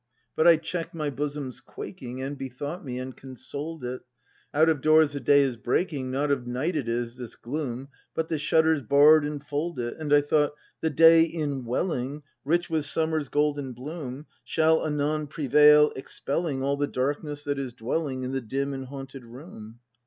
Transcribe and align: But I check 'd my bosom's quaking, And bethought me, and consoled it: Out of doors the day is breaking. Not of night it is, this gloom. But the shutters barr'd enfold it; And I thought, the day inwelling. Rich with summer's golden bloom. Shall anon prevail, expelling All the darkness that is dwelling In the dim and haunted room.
But 0.35 0.47
I 0.47 0.55
check 0.57 0.93
'd 0.93 0.93
my 0.95 1.11
bosom's 1.11 1.59
quaking, 1.59 2.23
And 2.23 2.35
bethought 2.35 2.83
me, 2.83 2.97
and 2.97 3.15
consoled 3.15 3.85
it: 3.85 4.01
Out 4.51 4.67
of 4.67 4.81
doors 4.81 5.13
the 5.13 5.19
day 5.19 5.43
is 5.43 5.57
breaking. 5.57 6.09
Not 6.09 6.31
of 6.31 6.47
night 6.47 6.75
it 6.75 6.89
is, 6.89 7.17
this 7.17 7.35
gloom. 7.35 7.87
But 8.15 8.27
the 8.27 8.39
shutters 8.39 8.81
barr'd 8.81 9.23
enfold 9.25 9.77
it; 9.77 9.97
And 9.99 10.11
I 10.11 10.21
thought, 10.21 10.53
the 10.79 10.89
day 10.89 11.21
inwelling. 11.23 12.23
Rich 12.43 12.67
with 12.67 12.85
summer's 12.85 13.29
golden 13.29 13.73
bloom. 13.73 14.25
Shall 14.43 14.83
anon 14.87 15.27
prevail, 15.27 15.93
expelling 15.95 16.63
All 16.63 16.77
the 16.77 16.87
darkness 16.87 17.43
that 17.43 17.59
is 17.59 17.71
dwelling 17.71 18.23
In 18.23 18.31
the 18.31 18.41
dim 18.41 18.73
and 18.73 18.87
haunted 18.87 19.23
room. 19.23 19.81